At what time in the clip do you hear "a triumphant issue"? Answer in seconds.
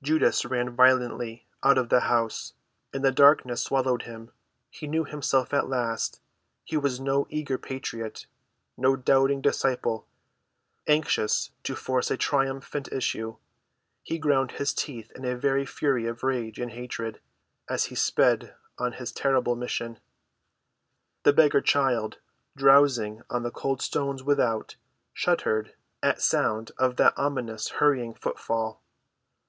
12.12-13.38